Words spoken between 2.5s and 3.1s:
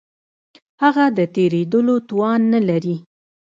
نه لري.